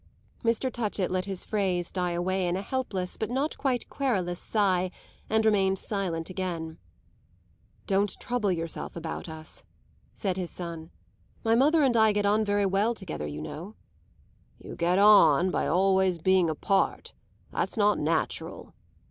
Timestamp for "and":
5.29-5.45, 11.83-11.95